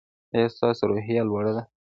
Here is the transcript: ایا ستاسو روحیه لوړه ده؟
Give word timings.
ایا 0.33 0.47
ستاسو 0.55 0.83
روحیه 0.89 1.21
لوړه 1.29 1.51
ده؟ 1.55 1.63